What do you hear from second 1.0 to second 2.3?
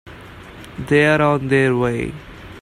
on their way.